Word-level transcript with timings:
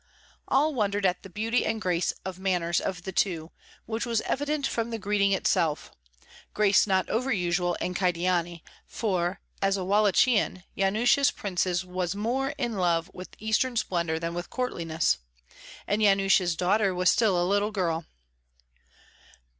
All 0.47 0.73
wondered 0.73 1.05
at 1.05 1.21
the 1.21 1.29
beauty 1.29 1.63
and 1.63 1.79
grace 1.79 2.11
of 2.25 2.39
manners 2.39 2.81
of 2.81 3.03
the 3.03 3.11
two, 3.11 3.51
which 3.85 4.03
was 4.03 4.21
evident 4.21 4.65
from 4.65 4.89
the 4.89 4.97
greeting 4.97 5.31
itself, 5.31 5.91
grace 6.55 6.87
not 6.87 7.07
over 7.07 7.31
usual 7.31 7.75
in 7.75 7.93
Kyedani, 7.93 8.63
for, 8.87 9.39
as 9.61 9.77
a 9.77 9.85
Wallachian, 9.85 10.63
Yanush's 10.75 11.29
princess 11.29 11.83
was 11.85 12.15
more 12.15 12.55
in 12.57 12.77
love 12.77 13.11
with 13.13 13.35
eastern 13.37 13.75
splendor 13.75 14.17
than 14.17 14.33
with 14.33 14.49
courtliness, 14.49 15.19
and 15.85 16.01
Yanush's 16.01 16.55
daughter 16.55 16.95
was 16.95 17.11
still 17.11 17.39
a 17.39 17.45
little 17.45 17.69
girl. 17.69 18.05